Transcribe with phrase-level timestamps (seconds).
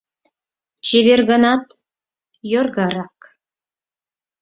[0.85, 1.65] Чевер гынат,
[2.51, 3.17] йоргарак.